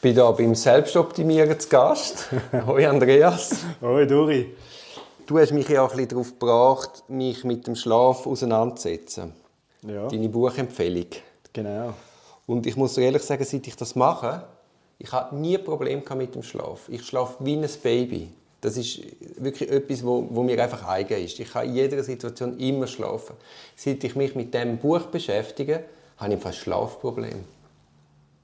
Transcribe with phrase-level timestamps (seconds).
[0.00, 2.30] bin hier beim Selbstoptimieren zu Gast.
[2.66, 3.64] Hoi Andreas.
[3.82, 4.54] Hoi Duri.
[5.26, 9.32] Du hast mich ja auch ein bisschen darauf gebracht, mich mit dem Schlaf auseinanderzusetzen.
[9.82, 11.06] Ja, Deine Buchempfehlung.
[11.52, 11.94] genau.
[12.46, 14.42] Und ich muss dir ehrlich sagen, seit ich das mache,
[14.98, 16.88] ich habe nie Probleme mit dem Schlaf.
[16.88, 18.30] Ich schlafe wie ein Baby.
[18.60, 19.00] Das ist
[19.38, 21.38] wirklich etwas, wo, wo mir einfach eigen ist.
[21.38, 23.36] Ich kann in jeder Situation immer schlafen.
[23.76, 25.84] Seit ich mich mit dem Buch beschäftige,
[26.16, 27.44] habe ich fast Schlafprobleme.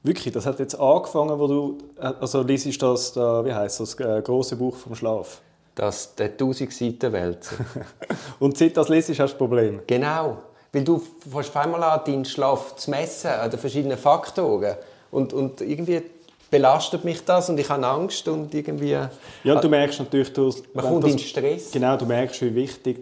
[0.07, 4.23] Wirklich, das hat jetzt angefangen, wo du, also liest das, da, wie heißt das, äh,
[4.23, 5.41] große Buch vom Schlaf.
[5.75, 7.49] Das der 1000 Seiten Welt.
[8.39, 9.81] Und seit das liest, hast du ein Problem.
[9.87, 10.39] Genau.
[10.73, 14.77] Weil du fängst einmal an, deinen Schlaf zu messen an den verschiedenen Faktoren.
[15.11, 16.03] Und, und irgendwie
[16.51, 18.91] belastet mich das und ich habe Angst und irgendwie...
[18.91, 19.11] Ja,
[19.55, 21.73] und du merkst natürlich, du, Man kommt das- in Stress.
[21.73, 22.99] Genau, du merkst, wie wichtig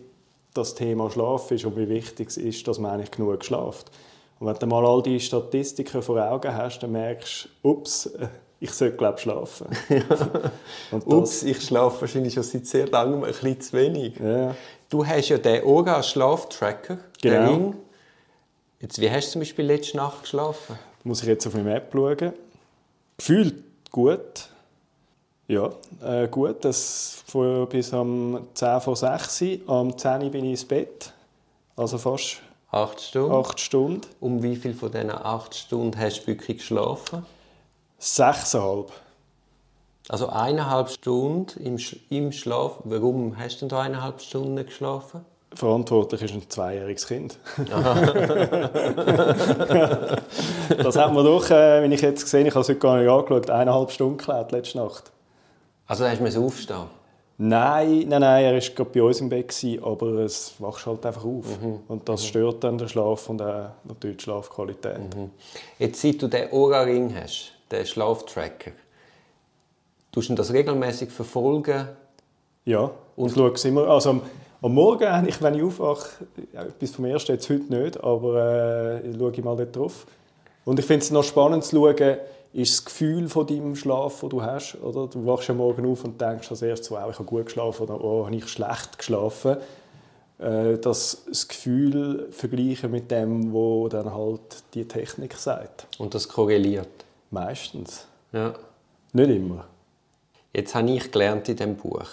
[0.55, 3.91] das Thema Schlaf ist und wie wichtig es ist, dass man eigentlich genug schlaft.
[4.41, 8.11] Und wenn du mal all die Statistiken vor Augen hast, dann merkst du, ups,
[8.61, 9.69] ich sollte glaube schlafen.
[11.06, 14.19] Ups, ich schlafe wahrscheinlich schon seit sehr langem ein bisschen zu wenig.
[14.19, 14.55] Ja.
[14.89, 17.50] Du hast ja den Oga Schlaftracker, den Genau.
[17.50, 17.75] Ring.
[18.81, 20.78] Jetzt, wie hast du zum Beispiel letzte Nacht geschlafen?
[21.05, 22.33] muss ich jetzt auf meine App schauen.
[23.19, 23.55] Gefühlt
[23.91, 24.48] gut.
[25.47, 25.70] Ja,
[26.03, 26.64] äh, gut.
[26.64, 29.58] Das von bis am 10 vor 6 Uhr.
[29.67, 31.12] Am 10 Uhr bin ich ins Bett.
[31.77, 32.39] Also fast
[32.75, 33.33] Acht Stunden.
[33.33, 34.00] 8 Stunden.
[34.19, 37.25] Um wie viel von diesen acht Stunden hast du wirklich geschlafen?
[38.00, 38.89] 6,5.
[40.08, 42.80] Also eineinhalb Stunden im, Sch im Schlaf.
[42.83, 45.25] Warum hast du denn da eineinhalb Stunden geschlafen?
[45.55, 47.39] Verantwortlich ist ein zweijähriges Kind.
[50.77, 53.08] das hat man doch, äh, wenn ich jetzt gesehen ich habe es heute gar nicht
[53.08, 55.12] angeschaut, eineinhalb Stunden geklaut letzte Nacht.
[55.86, 57.03] Also hast du musst aufstehen.
[57.36, 61.04] Nein, nein, nein, er war gerade bei uns im Bett, gewesen, aber es wachst halt
[61.04, 61.46] einfach auf.
[61.88, 65.00] Und das stört dann den Schlaf und auch natürlich die Schlafqualität.
[65.78, 68.70] Jetzt, seit du den Oura-Ring hast, den Schlaftracker,
[70.12, 71.88] tust du das regelmäßig verfolgen?
[72.64, 73.89] Ja, und ich schaue es immer.
[73.89, 74.23] Also am,
[74.62, 76.24] am Morgen, eigentlich, wenn ich aufwache,
[76.78, 80.06] bis vom ersten jetzt heute nicht, aber äh, schaue ich mal dort drauf.
[80.64, 82.17] Und ich finde es noch spannend zu schauen,
[82.55, 84.77] ist das Gefühl von deinem Schlaf, das du hast.
[84.81, 85.09] Oder?
[85.09, 88.03] Du wachst am Morgen auf und denkst als erstes, wow, ich habe gut geschlafen oder
[88.03, 89.57] oh, habe ich schlecht geschlafen.
[90.39, 95.89] Äh, das, das Gefühl vergleichen mit dem, wo dann halt die Technik sagt.
[95.98, 96.89] Und das korreliert.
[97.31, 98.07] Meistens.
[98.33, 98.55] Ja.
[99.13, 99.67] Nicht immer.
[100.53, 102.07] Jetzt habe ich gelernt in diesem Buch,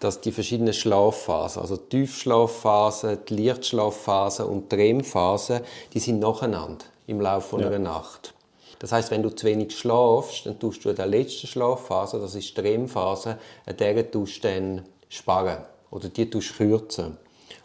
[0.00, 5.60] dass die verschiedenen Schlafphasen, also die Tiefschlafphase, die Lichtschlafphase und die REM-Phase,
[5.92, 7.66] die sind nacheinander im Laufe Ja.
[7.66, 8.32] einer Nacht.
[8.82, 12.34] Das heißt, wenn du zu wenig schlafst, dann tust du in der letzten Schlafphase, das
[12.34, 15.58] ist die REM-Phase, an der tust du dann sparen
[15.92, 17.16] oder die tust du kürzen.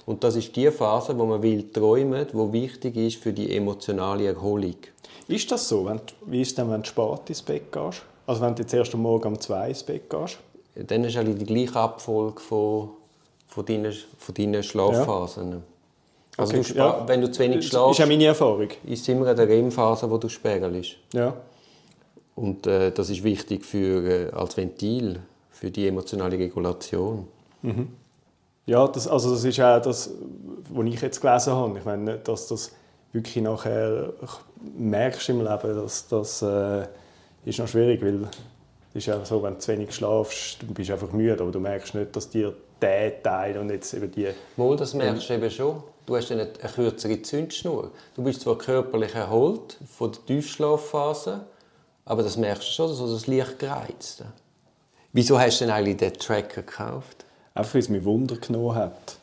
[0.05, 4.28] Und das ist die Phase, wo man will träumen, wo wichtig ist für die emotionale
[4.28, 4.75] Erholung.
[5.28, 5.85] Ist das so?
[5.85, 8.03] Wenn, wie ist es denn, wenn du spät ins Bett gehst?
[8.28, 10.38] Also wenn du jetzt erst am Morgen um zwei ins Bett gehst?
[10.75, 12.91] Dann du eigentlich die gleiche Abfolge von,
[13.47, 15.63] von, deinen, von deinen Schlafphasen.
[16.38, 17.03] Also Okay, du ja.
[17.08, 18.68] wenn du zu wenig schlafst, ist auch meine Erfahrung.
[18.86, 20.98] ist immer in der REM-Phase, wo du sperrst.
[21.14, 21.34] Ja.
[22.36, 27.28] Und äh, das ist wichtig für, äh, als Ventil für die emotionale Regulation.
[28.68, 30.12] Ja, das, also das ist auch das,
[30.70, 31.80] was ich jetzt gelesen habe.
[31.80, 32.72] Ich meine, dass das
[33.12, 34.14] wirklich nachher
[34.78, 36.86] merkst im Leben, dass das äh,
[37.46, 38.28] ist noch schwierig, weil
[38.90, 41.59] es ist ja so, wenn du zu wenig schlafst, du bist einfach müde, aber du
[41.59, 45.52] merkst nicht, dass dir der Teil und jetzt eben die Mal, das merkst du eben
[45.52, 45.84] schon.
[46.06, 47.92] Du hast eine kürzere Zündschnur.
[48.16, 51.42] Du bist zwar körperlich erholt von der Tiefschlafphase,
[52.06, 54.24] aber das merkst du schon, so das leicht gereizt.
[55.12, 57.26] Wieso hast du denn eigentlich den Tracker gekauft?
[57.58, 59.18] einfach weil es mich Wunder genommen hat.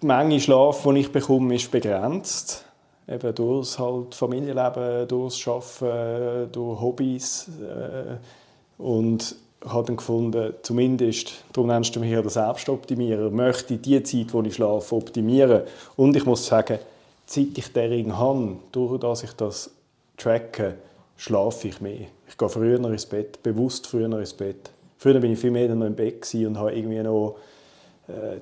[0.00, 2.64] Die Menge Schlaf, die ich bekomme, ist begrenzt.
[3.08, 7.48] Eben durch halt Familienleben, durchs Arbeiten, durch Hobbys.
[7.60, 14.02] Äh, und habe dann gefunden, zumindest, darum nennst du mich ja den Selbstoptimierer, möchte die
[14.02, 15.62] Zeit, die ich schlafe, optimieren.
[15.96, 16.78] Und ich muss sagen,
[17.26, 19.70] seit ich den Ring habe, durch dass ich das
[20.16, 20.74] tracke,
[21.16, 22.06] schlafe ich mehr.
[22.28, 24.70] Ich gehe früher ins Bett, bewusst früher ins Bett.
[24.98, 27.36] Früher bin ich viel mehr noch im Bett und habe irgendwie noch
[28.08, 28.38] äh,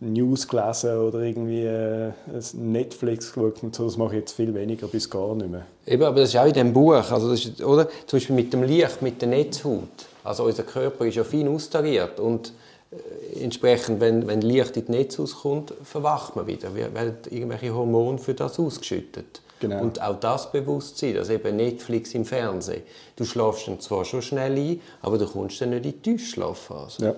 [0.00, 2.12] News gelesen oder irgendwie äh,
[2.54, 3.84] Netflix geschaut und so.
[3.84, 5.66] Das mache ich jetzt viel weniger bis gar nicht mehr.
[5.86, 6.92] Eben, aber das ist auch in diesem Buch.
[6.92, 7.88] Also das ist, oder?
[8.06, 10.06] Zum Beispiel mit dem Licht, mit der Netzhaut.
[10.24, 12.18] Also unser Körper ist ja fein austariert.
[12.18, 12.52] Und
[12.90, 16.74] äh, entsprechend, wenn, wenn Licht in die Netzhaut kommt, verwacht man wieder.
[16.74, 19.42] Wir werden irgendwelche Hormone für das ausgeschüttet.
[19.60, 19.82] Genau.
[19.82, 22.82] Und auch das Bewusstsein, also eben Netflix im Fernsehen.
[23.16, 27.04] Du schlafst dann zwar schon schnell ein, aber du kommst dann nicht in die Tiefschlafphase.
[27.04, 27.14] Ja.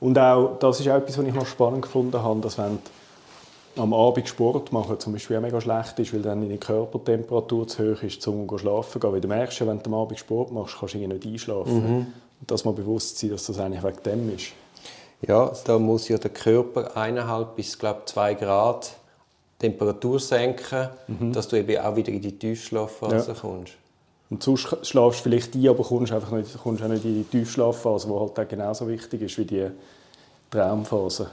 [0.00, 2.78] Und auch, das ist auch etwas, was ich noch spannend gefunden habe, dass wenn
[3.76, 7.94] am Abend Sport machen zum Beispiel auch mega schlecht ist, weil dann deine Körpertemperatur zu
[7.94, 9.12] hoch ist, um zu schlafen gehen.
[9.12, 11.82] Weil du merkst, wenn du am Abend Sport machst, kannst du nicht einschlafen.
[11.82, 12.06] Mhm.
[12.40, 14.52] Und das mal bewusst sein, dass das eigentlich wegen dem ist.
[15.26, 18.94] Ja, da muss ja der Körper eineinhalb bis glaub, zwei Grad
[19.58, 21.32] Temperatur senken, mhm.
[21.32, 23.38] dass du eben auch wieder in die Tiefschlafphase ja.
[23.40, 23.72] kommst.
[24.28, 27.24] Und sonst schlafst du vielleicht ein, aber kommst einfach nicht, kommst auch nicht in die
[27.24, 29.70] Tiefschlafphase, die halt auch genauso wichtig ist wie die
[30.50, 31.30] Traumphase.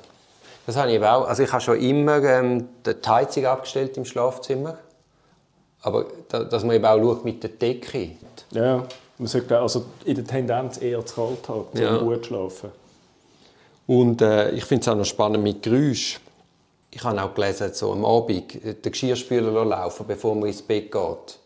[0.65, 1.27] Das habe ich eben auch.
[1.27, 4.77] Also ich habe schon immer ähm, die Heizung abgestellt im Schlafzimmer.
[5.81, 8.12] Aber da, dass man eben auch schaut mit der Decke.
[8.51, 8.86] Ja,
[9.18, 11.98] man sollte also in der Tendenz eher zu kalt haben, um ja.
[11.98, 12.71] gut schlafen.
[13.86, 16.19] Und äh, ich finde es auch noch spannend mit Geräusch.
[16.89, 21.39] Ich habe auch gelesen, so am Abend den Geschirrspüler laufen, bevor man ins Bett geht.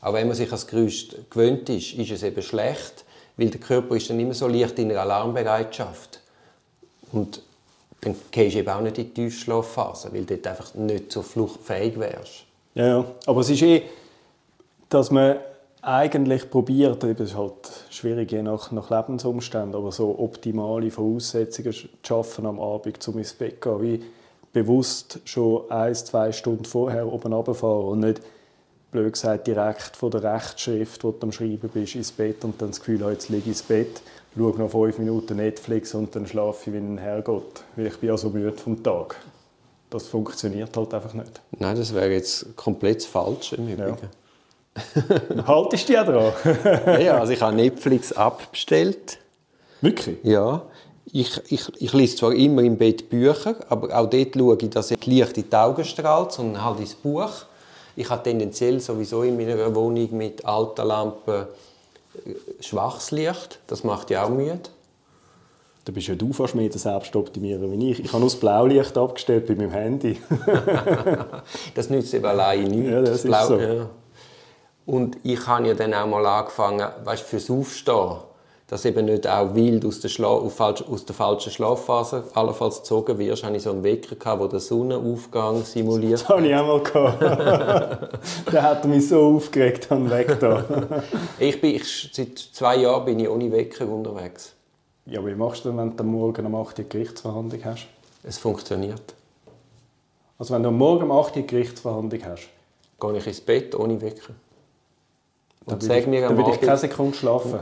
[0.00, 3.04] Auch wenn man sich an das Geräusch gewöhnt ist, ist es eben schlecht,
[3.36, 6.20] weil der Körper ist dann immer so leicht in der Alarmbereitschaft.
[7.10, 7.40] Und
[8.04, 11.22] dann gehst du eben auch nicht in die Tiefschlafphase, weil du dort einfach nicht so
[11.22, 12.44] fluchtfähig wärst.
[12.74, 13.04] Ja, ja.
[13.26, 13.82] aber es ist eh,
[14.88, 15.36] dass man
[15.82, 21.88] eigentlich probiert, das ist halt schwierig je nach, nach Lebensumständen, aber so optimale Voraussetzungen zu
[22.02, 24.04] schaffen am Abend, um ins Bett zu gehen, wie
[24.52, 28.22] bewusst schon ein, zwei Stunden vorher oben runterfahren und nicht
[28.94, 32.70] blöd gesagt, direkt von der Rechtschrift, wo du am Schreiben bist, ins Bett und dann
[32.70, 34.00] das Gefühl jetzt liege ich ins Bett,
[34.36, 38.10] schaue noch fünf Minuten Netflix und dann schlafe ich wie ein Herrgott, weil ich bin
[38.10, 39.16] ja so müde vom Tag.
[39.90, 41.40] Das funktioniert halt einfach nicht.
[41.58, 43.98] Nein, das wäre jetzt komplett falsch im Übrigen.
[44.00, 45.46] Ja.
[45.46, 47.00] Haltest du dich dran?
[47.00, 49.18] ja, also ich habe Netflix abbestellt.
[49.80, 50.18] Wirklich?
[50.22, 50.62] Ja.
[51.06, 54.90] Ich, ich, ich lese zwar immer im Bett Bücher, aber auch dort schaue ich, dass
[54.92, 57.46] ich Licht in die Augen strahlt, sondern halt ins Buch.
[57.96, 61.46] Ich habe tendenziell sowieso in meiner Wohnung mit alten Lampen
[62.24, 63.60] äh, schwaches Licht.
[63.66, 64.60] Das macht ja auch müde.
[65.84, 68.00] Da bist ja du fast mehr der Selbstoptimierer wie ich.
[68.00, 70.18] Ich habe nur das Blaulicht abgestellt bei meinem Handy.
[71.74, 72.90] das nützt eben allein nichts.
[72.90, 73.58] Ja, das, das Blau, ist so.
[73.58, 73.90] Ja.
[74.86, 78.16] Und ich habe ja dann auch mal angefangen, weißt, fürs Aufstehen
[78.74, 80.56] dass eben nicht auch wild aus der, Schla aus
[81.06, 85.62] der falschen Schlafphase allenfalls gezogen wirst, habe ich so einen Wecker gehabt, der den Sonnenaufgang
[85.62, 86.14] simuliert.
[86.14, 88.18] Das habe ich auch mal gehabt.
[88.52, 90.64] der hat mich so aufgeregt am Weg da.
[91.38, 94.54] ich bin, ich, seit zwei Jahren bin ich ohne Wecker unterwegs.
[95.06, 97.86] Ja, wie machst du denn, wenn du Morgen um 8 Uhr Gerichtsverhandlung hast?
[98.24, 99.14] Es funktioniert.
[100.36, 102.48] Also wenn du am Morgen um 8 Uhr Gerichtsverhandlung hast?
[103.00, 104.34] Gehe ich ins Bett ohne Wecker.
[105.64, 107.60] Und dann sag ich, mir am Dann würde ich keine Sekunde schlafen.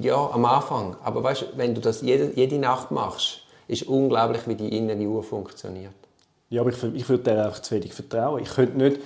[0.00, 0.96] Ja, am Anfang.
[1.02, 5.22] Aber weißt, wenn du das jede, jede Nacht machst, ist unglaublich, wie die innere Uhr
[5.22, 5.92] funktioniert.
[6.50, 8.42] Ja, aber ich, ich würde dir einfach zu wenig vertrauen.
[8.42, 9.00] Ich könnte nicht...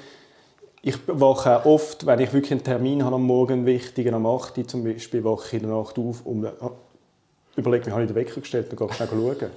[0.83, 4.59] Ich wache auch oft, wenn ich wirklich einen Termin habe am Morgen, wichtigen, am 8
[4.59, 6.47] Uhr zum Beispiel, wache ich in der Nacht auf und
[7.57, 9.51] überlege mir, habe ich den Wecker gestellt, dann gehe ich schnell schauen.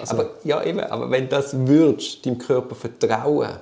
[0.00, 0.14] also.
[0.14, 3.52] aber, ja, eben, aber wenn du das würdest, deinem Körper vertrauen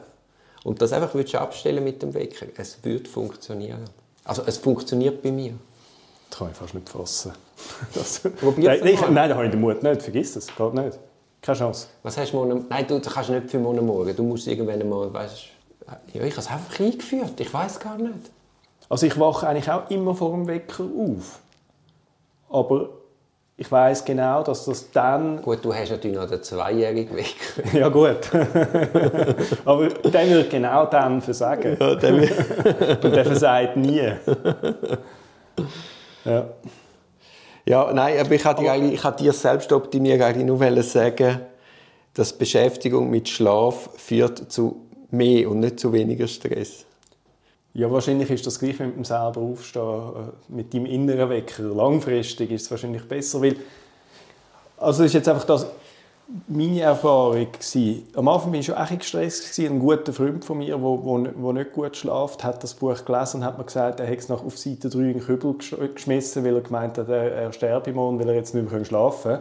[0.65, 3.85] und das einfach würdest abstellen mit dem Wecker, es würde funktionieren.
[4.25, 5.53] Also es funktioniert bei mir.
[6.31, 7.33] Das kann ich fast nicht fassen.
[8.57, 10.03] nein, nein, nein, da habe ich den Mut nicht.
[10.03, 10.99] Vergiss das, geht nicht.
[11.43, 11.89] Keine Chance.
[12.03, 12.67] Was hast du morgen?
[12.69, 14.15] Nein, du kannst nicht für morgen morgen.
[14.15, 15.49] Du musst irgendwann mal, weißt
[16.13, 17.41] ja, ich habe es einfach eingeführt.
[17.41, 18.31] Ich weiß gar nicht.
[18.89, 21.41] Also ich wache eigentlich auch immer vor dem Wecker auf.
[22.49, 22.91] Aber
[23.57, 25.43] ich weiß genau, dass das dann...
[25.43, 27.77] Gut, du hast natürlich noch den zweijährigen Wecker.
[27.79, 28.31] ja gut.
[29.65, 31.77] Aber der wird genau dann versagen.
[31.79, 34.13] Ja, der Und der versagt nie.
[36.25, 36.49] Ja.
[37.67, 41.41] Ja, nein, aber ich hatte eigentlich, ich hatte dir Selbstoptimierung eigentlich nur sagen,
[42.15, 46.87] dass Beschäftigung mit Schlaf führt zu mehr und nicht zu weniger Stress.
[47.73, 51.63] Ja, wahrscheinlich ist das gleich mit dem selber Aufstehen, äh, mit deinem inneren Wecker.
[51.63, 53.57] Langfristig ist es wahrscheinlich besser, weil
[54.77, 55.67] also ist jetzt einfach das,
[56.47, 58.09] meine Erfahrung gewesen.
[58.15, 59.59] Am Anfang war ich schon echt gestresst.
[59.59, 63.05] Ein guter Freund von mir, der wo, wo, wo nicht gut schläft, hat das Buch
[63.05, 65.55] gelesen und hat mir gesagt, er hätte es auf Seite 3 in den Kübel
[65.95, 69.33] geschmissen, weil er gemeint hat, er, er sterbe morgen, weil er jetzt nicht mehr schlafen
[69.33, 69.41] kann.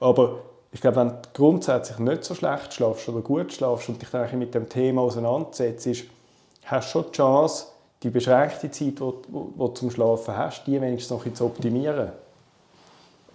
[0.00, 0.40] Aber
[0.72, 4.38] ich glaube, wenn du grundsätzlich nicht so schlecht schlafst oder gut schlafst und dich dann
[4.38, 5.88] mit dem Thema auseinandersetzt,
[6.64, 7.66] hast du schon die Chance,
[8.02, 12.10] die beschränkte Zeit, die du zum Schlafen hast, die wenigstens noch zu optimieren.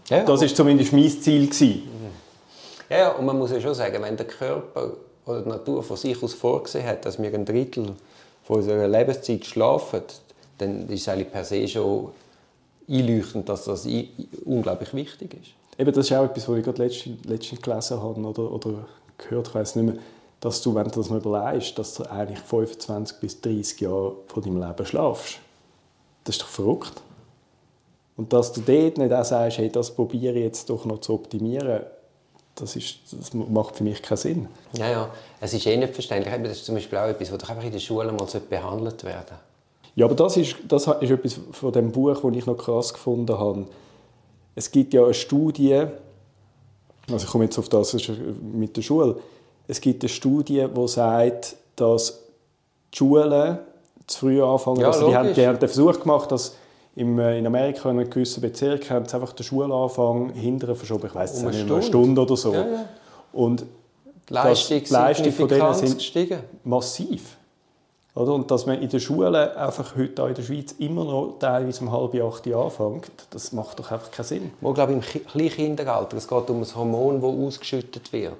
[0.09, 1.43] Ja, das war zumindest mein Ziel.
[1.45, 2.26] Mhm.
[2.89, 4.93] Ja, und man muss ja schon sagen, wenn der Körper
[5.25, 7.93] oder die Natur von sich aus vorgesehen hat, dass wir ein Drittel
[8.43, 10.01] von unserer Lebenszeit schlafen,
[10.57, 12.09] dann ist es eigentlich per se schon
[12.89, 13.87] einleuchtend, dass das
[14.45, 15.79] unglaublich wichtig ist.
[15.79, 19.49] Eben, das ist auch etwas, was ich gerade letztens, letztens gelesen habe oder, oder gehört,
[19.49, 20.01] ich weiß nicht mehr,
[20.39, 24.43] dass du, wenn du das mal überlegst, dass du eigentlich 25 bis 30 Jahre von
[24.43, 25.39] deinem Leben schlafst.
[26.23, 27.01] Das ist doch verrückt.
[28.15, 31.13] Und dass du dort nicht auch sagst, hey, das probiere ich jetzt doch noch zu
[31.13, 31.81] optimieren,
[32.59, 34.47] das, ist, das macht für mich keinen Sinn.
[34.73, 35.09] Ja, ja.
[35.39, 36.33] Es ist eh nicht verständlich.
[36.43, 39.37] Das ist zum Beispiel auch etwas, das einfach in der Schule mal behandelt werden.
[39.95, 43.37] Ja, aber das ist, das ist etwas von dem Buch, das ich noch krass gefunden
[43.37, 43.65] habe.
[44.55, 45.85] Es gibt ja eine Studie,
[47.11, 47.95] also ich komme jetzt auf das
[48.53, 49.17] mit der Schule,
[49.67, 52.19] es gibt eine Studie, die sagt, dass
[52.93, 53.59] die Schulen
[54.05, 54.81] zu früh anfangen.
[54.81, 56.55] Ja, also die, haben, die haben den Versuch gemacht, dass
[56.97, 61.05] im, äh, in Amerika in einem gewissen Bezirk haben sie einfach den Schulanfang hinterher verschoben.
[61.05, 62.53] Ich weiß um nicht, eine eine Stunde oder so.
[62.53, 62.85] Ja, ja.
[63.31, 63.65] Und
[64.27, 66.39] die Leistung, die Leistung von denen sind gestiegen.
[66.63, 67.37] massiv.
[68.15, 68.33] Oder?
[68.33, 71.81] Und dass man in der Schule einfach heute auch in der Schweiz immer noch teilweise
[71.81, 74.51] um halb acht anfängt, das macht doch einfach keinen Sinn.
[74.59, 78.33] Ich glaube, im Kleinkinderalter, es geht um ein Hormon, das ausgeschüttet wird.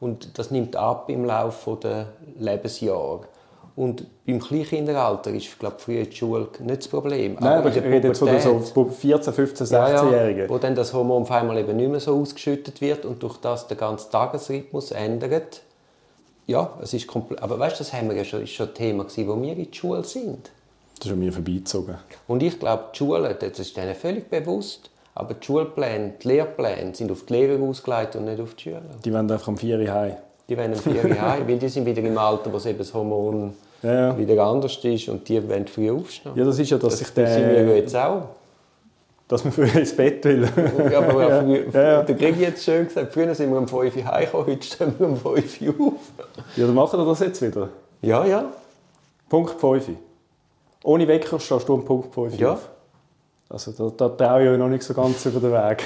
[0.00, 2.06] Und das nimmt ab im Laufe der
[2.40, 3.20] Lebensjahre.
[3.80, 7.38] Und beim Kleinkinderalter ist, glaube ich, früher die Schule nicht das Problem.
[7.40, 10.42] Nein, aber, ich rede jetzt von so 14, 15, 16-Jährigen.
[10.42, 13.38] Ja, wo dann das Hormon auf einmal eben nicht mehr so ausgeschüttet wird und durch
[13.38, 15.62] das der ganze Tagesrhythmus ändert.
[16.46, 17.42] Ja, es ist komplett.
[17.42, 19.52] Aber weißt du, das haben wir ja schon, ist schon ein Thema gewesen, wo wir
[19.56, 20.50] in der Schule sind.
[20.98, 21.94] Das ist an mir vorbeigezogen.
[22.28, 26.94] Und ich glaube, die Schule, das ist denen völlig bewusst, aber die Schulpläne, die Lehrpläne
[26.94, 28.82] sind auf die Lehrer ausgelegt und nicht auf die Schüler.
[29.02, 30.16] Die wollen einfach am 4 Uhr heim.
[30.50, 32.92] Die wollen am 4 Uhr heim, weil die sind wieder im Alter, wo eben das
[32.92, 36.32] Hormon Ja, wieder anders ist und die wollen früh aufstehen.
[36.34, 37.26] Ja, das ist ja, dass das sich der...
[37.28, 38.22] sind wir ja jetzt auch.
[39.28, 40.48] Dass man früher ins Bett will.
[40.90, 43.96] Ja, aber Ja, früher, ja, der hat jetzt schön gesagt, früher sind wir um 5
[43.96, 45.92] Uhr heimgekommen, heute stehen wir um 5 Uhr auf.
[46.56, 47.68] ja, dann machen wir das jetzt wieder.
[48.02, 48.44] Ja, ja.
[49.28, 49.90] Punkt 5.
[50.82, 52.54] Ohne Wecker stehst du um Punkt 5 Ja.
[52.54, 52.68] auf.
[53.52, 55.82] Also da, da traue ich euch noch nicht so ganz über den Weg.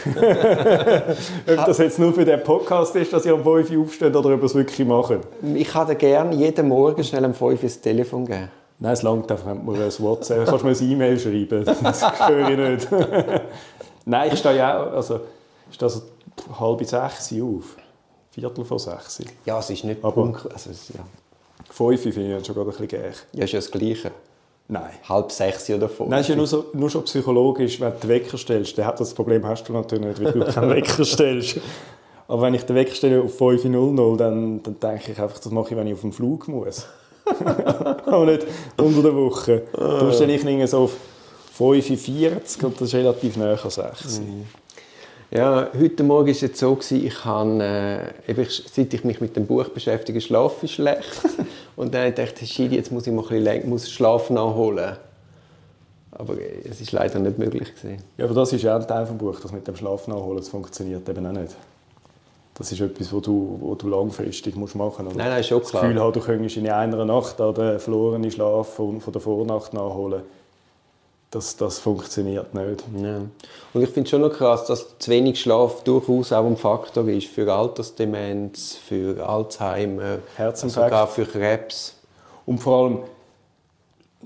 [1.59, 4.35] ob das jetzt nur für den Podcast ist, dass ihr um 5 Uhr aufsteht oder
[4.35, 5.15] ob ihr es wirklich macht.
[5.55, 8.51] Ich dir gerne jeden Morgen schnell um 5 Uhr das Telefon geben.
[8.79, 12.19] Nein, es langt einfach, wenn mir ein WhatsApp, kannst du mir ein E-Mail schreiben, das
[12.29, 12.89] höre ich nicht.
[14.05, 15.21] Nein, ich stehe ja auch, also,
[15.71, 16.03] ich stehe so
[16.61, 17.77] halb sechs auf,
[18.31, 19.23] Viertel vor sechs.
[19.47, 20.47] Ja, es ist nicht Aber- Punkt.
[20.53, 21.01] Also, ja.
[21.71, 23.17] Fünf finde ich schon gerade ein bisschen gäch.
[23.33, 24.11] ja, ist ja das Gleiche.
[24.69, 24.91] Nein.
[25.09, 26.09] Halb sechs oder fünf.
[26.09, 28.99] Nein, ist ja nur, so, nur schon psychologisch, wenn du den Wecker stellst, dann hat
[28.99, 31.61] das Problem hast du natürlich nicht, weil du keinen Wecker stellst.
[32.27, 35.71] Aber wenn ich den Wecker stelle auf 5.00, dann, dann denke ich einfach, das mache
[35.71, 36.87] ich, wenn ich auf den Flug muss.
[37.27, 39.63] Aber nicht unter der Woche.
[39.73, 40.97] Darum stelle ich ihn so auf
[41.59, 44.21] 5.40 und das ist relativ nahe an 6.
[45.31, 49.47] Ja, heute Morgen war es jetzt so, ich habe, äh, seit ich mich mit dem
[49.47, 51.23] Buch beschäftige, schlafe ich schlecht.
[51.77, 54.97] Und dann habe ich gedacht, jetzt muss ich mal ein bisschen länger, muss Schlaf nachholen.
[56.13, 58.03] Aber es ist leider nicht möglich gewesen.
[58.17, 60.49] Ja, aber das ist ja ein Teil vom Buch, das mit dem Schlaf nachholen, das
[60.49, 61.57] funktioniert eben auch nicht.
[62.57, 65.17] Das ist etwas, was du, wo du langfristig musst machen musst.
[65.17, 65.83] Nein, nein, ist schon Das klar.
[65.83, 70.23] Gefühl haben, du könntest in einer Nacht den verlorenen Schlaf von, von der Vornacht nachholen.
[71.35, 72.85] Das, das funktioniert nicht.
[72.97, 73.23] Ja.
[73.73, 77.09] Und ich finde es schon noch krass, dass zu wenig Schlaf durchaus auch ein Faktor
[77.09, 80.91] ist für Altersdemenz, für Alzheimer, Herzinfarkt.
[80.91, 81.97] sogar für Krebs.
[82.47, 82.99] Und vor allem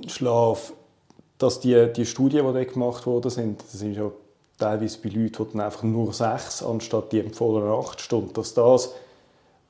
[0.06, 0.74] Schlaf,
[1.38, 4.10] dass die, die Studien, die dort gemacht worden sind, das sind ja
[4.58, 8.92] teilweise bei Leuten, die dann einfach nur sechs anstatt die empfohlenen acht Stunden, dass das,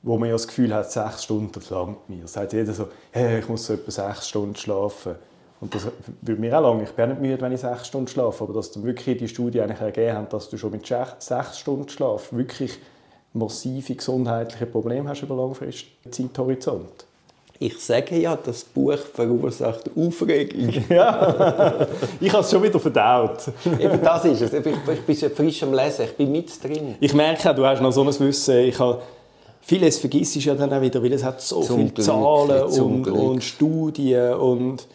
[0.01, 2.23] wo man ja das Gefühl hat, sechs Stunden, das langt mir.
[2.23, 5.15] Das sagt jeder so, hey, ich muss so etwa sechs Stunden schlafen.
[5.61, 5.87] Und das
[6.21, 6.83] würde mir auch lange.
[6.83, 8.43] Ich bin nicht müde, wenn ich sechs Stunden schlafe.
[8.45, 11.59] Aber dass dann wirklich die Studie eigentlich ergeben haben, dass du schon mit sech- sechs
[11.59, 12.79] Stunden Schlaf wirklich
[13.33, 17.05] massive gesundheitliche Probleme hast über langfristigen Zeithorizont.
[17.61, 20.69] Ich sage ja, das Buch verursacht Aufregung.
[22.21, 23.51] Ich habe es schon wieder verdaut.
[23.77, 24.53] Eben das ist es.
[24.53, 26.95] Ich, ich bin so frisch am Lesen, ich bin mit drin.
[27.01, 28.59] Ich merke du hast noch so ein Wissen.
[28.59, 29.01] Ich habe,
[29.61, 33.07] vieles vergisst ja dann auch wieder, weil es hat so Zum viele Glück, Zahlen und,
[33.07, 34.33] und Studien.
[34.35, 34.87] Und,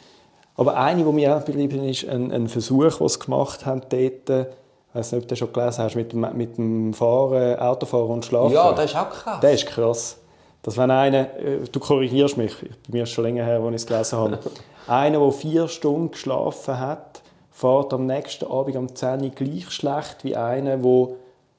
[0.56, 4.48] aber eine, die mir auch geblieben ist, ein, ein Versuch, den sie gemacht haben dort,
[4.94, 8.10] ich weiß nicht, ob du das schon gelesen hast, mit dem, mit dem Fahren, Autofahren
[8.10, 8.54] und Schlafen.
[8.54, 9.40] Ja, das ist auch krass.
[9.40, 10.18] Der ist krass.
[10.62, 13.70] Dass wenn einer, äh, du korrigierst mich, bei mir ist es schon länger her, als
[13.70, 14.38] ich es gelesen habe,
[14.86, 20.22] einer, der vier Stunden geschlafen hat, fährt am nächsten Abend am 10 Uhr gleich schlecht
[20.22, 21.08] wie einer, der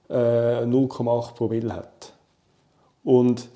[0.09, 2.13] äh, 0,8 Promille hat.
[3.03, 3.49] Und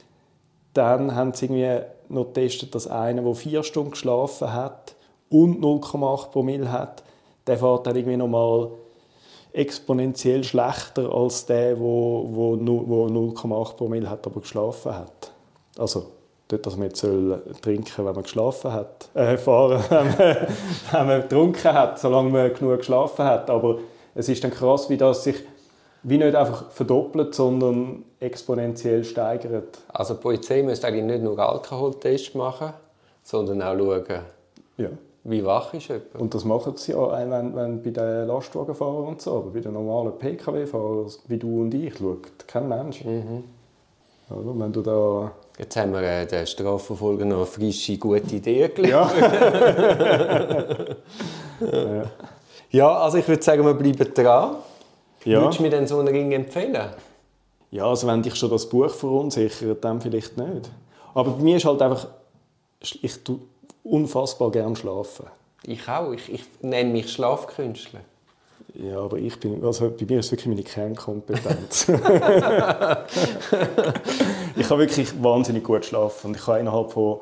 [0.73, 4.95] dann haben sie irgendwie noch getestet, dass einer, der vier Stunden geschlafen hat
[5.29, 7.03] und 0,8 Promille hat,
[7.47, 8.69] der fährt dann irgendwie nochmal
[9.53, 15.31] exponentiell schlechter als der, wo, wo, nu- wo 0,8 Promille hat, aber geschlafen hat.
[15.77, 16.05] Also
[16.47, 20.47] dort, dass man jetzt soll trinken, wenn man geschlafen hat, äh, fahren, wenn man,
[20.91, 23.49] wenn man getrunken hat, solange man genug geschlafen hat.
[23.49, 23.79] Aber
[24.15, 25.35] es ist dann krass, wie das sich
[26.03, 29.79] wie nicht einfach verdoppelt, sondern exponentiell steigert.
[29.89, 32.71] Also die Polizei müsste eigentlich nicht nur Alkoholtests machen,
[33.21, 34.21] sondern auch schauen,
[34.77, 34.89] Ja.
[35.23, 36.15] Wie wach ist jemand.
[36.15, 39.59] Und das machen sie ja auch, wenn, wenn bei den Lastwagenfahrern und so, aber bei
[39.59, 43.03] den normalen Pkw-Fahrern, wie du und ich, schaut kein Mensch.
[44.29, 45.31] Also, wenn du da...
[45.57, 49.11] Jetzt haben wir äh, den Strafverfolger noch eine frische, gute Idee Ja.
[51.59, 52.03] ja.
[52.71, 54.55] ja, also ich würde sagen, wir bleiben dran.
[55.25, 55.41] Ja.
[55.41, 56.91] Würdest du mir denn so einen Ring empfehlen?
[57.71, 60.71] Ja, also wenn dich schon das Buch verunsichert, dann vielleicht nicht.
[61.13, 62.07] Aber bei mir ist halt einfach,
[62.79, 63.39] ich tue
[63.83, 65.25] unfassbar gern schlafen.
[65.63, 66.11] Ich auch.
[66.11, 68.01] Ich, ich nenne mich Schlafkünstler.
[68.75, 71.89] Ja, aber ich bin, also bei mir ist es wirklich meine Kernkompetenz.
[74.55, 77.21] ich kann wirklich wahnsinnig gut schlafen und ich kann innerhalb von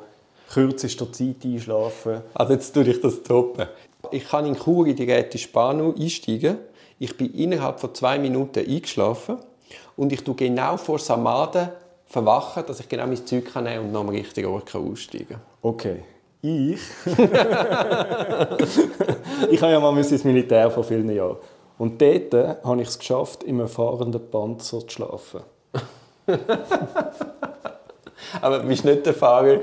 [0.52, 2.20] kürzester Zeit einschlafen.
[2.34, 3.66] Also jetzt tue ich das toppen.
[4.10, 6.58] Ich kann in Chur in die Räte Spanu einsteigen.
[6.98, 9.38] Ich bin innerhalb von zwei Minuten eingeschlafen
[9.96, 11.70] und ich tue genau vor Samaden
[12.06, 15.40] verwachen, dass ich genau mein Zeug kann nehmen und noch am richtigen Ort aussteigen kann.
[15.62, 16.02] Okay.
[16.40, 16.80] Ich?
[19.50, 21.36] ich habe ja mal ins Militär vor vielen Jahren.
[21.78, 22.32] Und dort
[22.64, 25.40] habe ich es geschafft, in einem fahrenden Panzer zu schlafen.
[28.40, 29.54] Aber du warst nicht der Fahrer.
[29.54, 29.58] äh,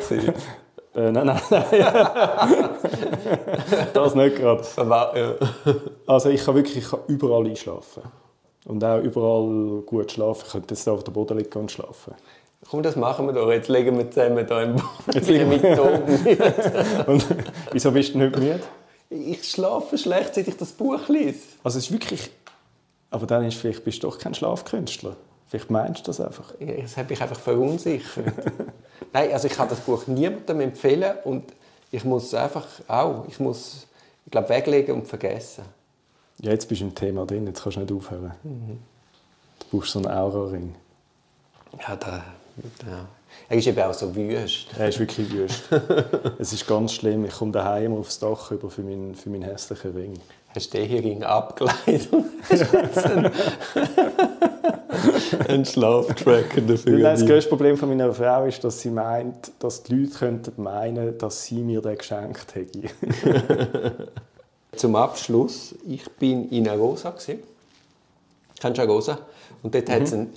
[0.96, 1.66] nein, nein, nein.
[3.94, 4.64] das nicht gerade.
[6.08, 8.04] Also ich kann wirklich ich kann überall einschlafen.
[8.66, 10.44] Und auch überall gut schlafen.
[10.46, 12.16] Ich könnte jetzt auf dem Boden liegen und schlafen.
[12.70, 13.52] Komm, das machen wir doch.
[13.52, 14.90] Jetzt legen wir zusammen hier im Boden.
[15.14, 17.06] Jetzt liegen wir mit oben.
[17.12, 17.26] Und
[17.72, 18.60] wieso bist du nicht müde?
[19.10, 21.40] Ich schlafe schlecht, seit ich das Buch lese.
[21.64, 22.32] Also es ist wirklich...
[23.12, 25.16] Aber dann ist vielleicht bist du doch kein Schlafkünstler.
[25.48, 26.54] Vielleicht meinst du das einfach.
[26.60, 28.34] Das hat mich einfach verunsichert.
[29.14, 31.44] Nein, also ich kann das Buch niemandem empfehlen und
[31.92, 33.88] ich muss einfach auch, ich muss,
[34.26, 35.64] ich glaube, weglegen und vergessen.
[36.42, 38.34] Ja, jetzt bist du im Thema drin, jetzt kannst du nicht aufhören.
[38.44, 38.80] Mhm.
[39.60, 40.76] Du brauchst so einen Aura-Ring.
[41.88, 42.24] Ja, da,
[42.86, 43.08] ja.
[43.50, 44.68] Er ist eben auch so wüst.
[44.78, 45.64] Er ist wirklich wüst.
[46.40, 47.26] es ist ganz schlimm.
[47.26, 50.14] Ich komme daheim aufs Dach über für meinen, für meinen hässlichen Ring.
[50.56, 52.08] Hast du den hier Ring abgeleitet?
[55.50, 57.02] ein Schlaftracker dafür.
[57.02, 61.18] Das größte Problem von meiner Frau ist, dass sie meint, dass die Leute könnten meinen,
[61.18, 62.82] dass sie mir den geschenkt hätte.
[64.76, 67.14] Zum Abschluss, ich bin in Arosa.
[68.60, 69.20] Kennst du Arosa?
[69.62, 69.92] Und dort mhm.
[69.92, 70.30] hat es einen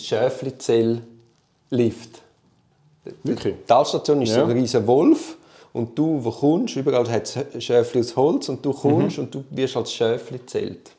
[1.70, 2.22] Schäflizell-Lift.
[3.22, 3.54] Wirklich?
[3.54, 4.37] Die Talstation ist ja.
[4.37, 5.37] so ein riesiger Wolf.
[5.72, 9.24] Und du, wo kommst, überall hat es Schäfli aus Holz und du kommst mhm.
[9.24, 10.90] und du wirst als Schäfli zählt.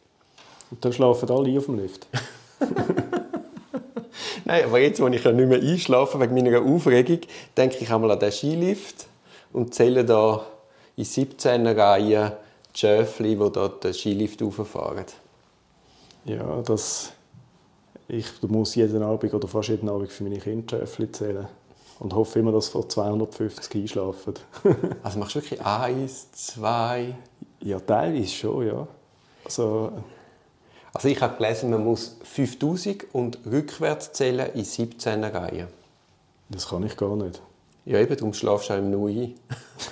[0.71, 2.07] Und dann schlafen alle auf dem Lift.
[4.45, 7.19] Nein, aber jetzt, wo ich ja nicht mehr einschlafen wegen meiner Aufregung,
[7.57, 9.07] denke ich einmal an den Skilift
[9.53, 10.45] und zähle da
[10.95, 12.31] in 17 Reihen
[12.73, 15.05] die Schäfli, die dort den Skilift rauffahren.
[16.25, 17.11] Ja, das...
[18.11, 21.47] Ich muss jeden Abend oder fast jeden Abend für meine Kinder Schäfli zählen.
[21.99, 24.33] Und hoffe immer, dass vor 250 einschlafen.
[25.03, 27.13] also machst du wirklich eins, zwei?
[27.59, 28.87] Ja, teilweise schon, ja.
[29.45, 29.91] Also,
[30.91, 35.67] also ich habe gelesen, man muss 5000 und rückwärts zählen in 17 Reihen.
[36.49, 37.39] Das kann ich gar nicht.
[37.85, 39.35] Ja, eben, darum schlafst du auch im Nu ein.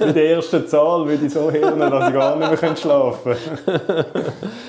[0.00, 4.04] Mit der ersten Zahl würde ich so hören, dass ich gar nicht mehr schlafen kann.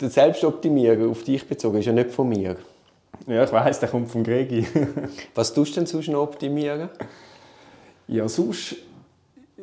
[0.00, 2.56] der Selbstoptimierer auf dich bezogen ist ja nicht von mir.
[3.26, 4.66] Ja, ich weiß, der kommt von Gregi.
[5.34, 6.88] Was tust du denn sonst noch optimieren?
[8.06, 8.76] Ja, sonst,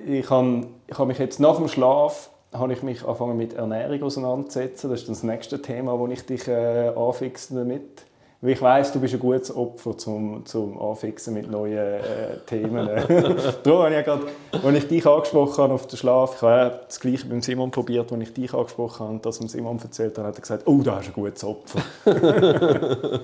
[0.05, 4.03] ich habe, ich habe mich jetzt nach dem Schlaf habe ich mich angefangen mit Ernährung
[4.03, 4.89] auseinanderzusetzen.
[4.89, 8.05] Das ist das nächste Thema, wo ich dich äh, anfixe damit.
[8.45, 12.85] Weil ich weiss, du bist ein gutes Opfer zum, zum Anfixen mit neuen äh, Themen.
[13.63, 16.81] Darum habe ich ja gerade, als ich dich angesprochen habe auf den Schlaf, ich habe
[16.85, 20.15] das Gleiche beim Simon probiert, als ich dich angesprochen habe und das dem Simon erzählt
[20.19, 21.81] habe, hat er gesagt, oh, da hast du ein gutes Opfer.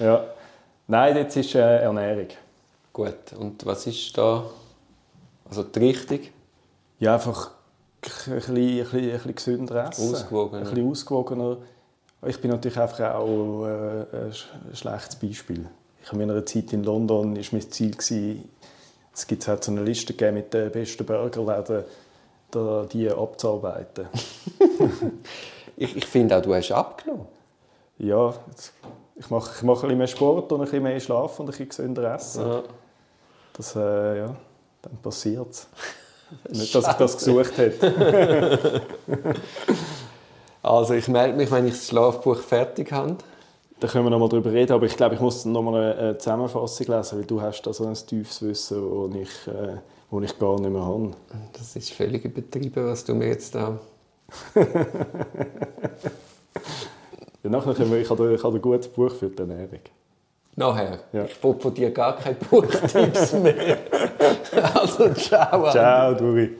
[0.00, 0.24] ja.
[0.86, 2.28] Nein, jetzt ist äh, Ernährung.
[2.92, 4.44] Gut, und was ist da
[5.48, 6.20] also die Richtung?
[6.98, 7.52] Ja, einfach
[8.02, 10.12] ein bisschen, ein bisschen, ein bisschen gesünder essen.
[10.12, 10.58] Ausgewogener.
[10.58, 11.56] Ein bisschen ausgewogener
[12.26, 14.32] ich bin natürlich einfach auch äh, ein
[14.74, 15.68] schlechtes Beispiel.
[16.02, 18.48] Ich habe in einer Zeit in London ist mein Ziel gewesen,
[19.12, 21.84] es gibt halt so eine Liste mit den besten Burgerläden,
[22.92, 24.06] die abzuarbeiten.
[25.76, 27.26] ich, ich finde auch, du hast abgenommen.
[27.98, 28.32] Ja,
[29.16, 31.50] ich mache, ich mache ein bisschen mehr Sport und ein bisschen mehr Schlaf und ein
[31.50, 32.46] bisschen gesünder essen.
[32.46, 32.62] Ja.
[33.54, 34.36] Das, äh, ja,
[34.82, 35.66] dann passiert es.
[36.50, 38.82] Nicht, dass ich das gesucht hätte.
[40.68, 43.16] Also ich melde mich, wenn ich das Schlafbuch fertig habe.
[43.80, 46.18] Da können wir noch mal darüber reden, aber ich glaube, ich muss noch mal eine
[46.18, 49.76] Zusammenfassung lesen, weil du hast da so ein tiefes Wissen, das ich, äh,
[50.10, 51.12] wo ich gar nicht mehr habe.
[51.54, 53.78] Das ist völlig übertrieben, was du mir jetzt da...
[54.56, 54.64] ja,
[57.44, 59.80] nachher können wir, ich habe, ich habe ein gutes Buch für die Ernährung.
[60.56, 60.98] Nachher?
[61.12, 61.24] Ja.
[61.24, 63.78] Ich will von dir gar keine Buchtipps mehr.
[64.74, 65.70] also ciao.
[65.70, 66.50] Ciao, Duri.